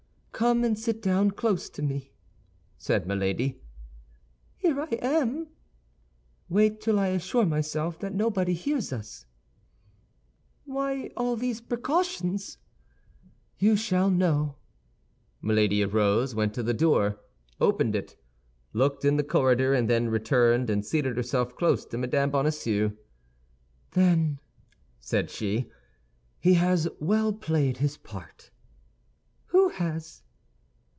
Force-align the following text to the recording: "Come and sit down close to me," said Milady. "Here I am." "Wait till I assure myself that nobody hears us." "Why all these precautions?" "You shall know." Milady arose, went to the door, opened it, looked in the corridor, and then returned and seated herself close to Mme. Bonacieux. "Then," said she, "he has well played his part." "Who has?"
"Come 0.33 0.63
and 0.63 0.79
sit 0.79 1.03
down 1.03 1.29
close 1.31 1.69
to 1.69 1.83
me," 1.83 2.13
said 2.75 3.05
Milady. 3.05 3.61
"Here 4.57 4.81
I 4.81 4.97
am." 4.99 5.49
"Wait 6.49 6.81
till 6.81 6.97
I 6.97 7.09
assure 7.09 7.45
myself 7.45 7.99
that 7.99 8.15
nobody 8.15 8.53
hears 8.55 8.91
us." 8.91 9.27
"Why 10.65 11.11
all 11.15 11.35
these 11.35 11.61
precautions?" 11.61 12.57
"You 13.59 13.75
shall 13.75 14.09
know." 14.09 14.55
Milady 15.43 15.83
arose, 15.83 16.33
went 16.33 16.55
to 16.55 16.63
the 16.63 16.73
door, 16.73 17.19
opened 17.59 17.95
it, 17.95 18.15
looked 18.73 19.05
in 19.05 19.17
the 19.17 19.23
corridor, 19.23 19.75
and 19.75 19.87
then 19.87 20.09
returned 20.09 20.71
and 20.71 20.83
seated 20.83 21.17
herself 21.17 21.55
close 21.55 21.85
to 21.85 21.99
Mme. 21.99 22.31
Bonacieux. 22.31 22.93
"Then," 23.91 24.39
said 24.99 25.29
she, 25.29 25.69
"he 26.39 26.55
has 26.55 26.89
well 26.99 27.31
played 27.31 27.77
his 27.77 27.95
part." 27.95 28.49
"Who 29.49 29.69
has?" 29.69 30.23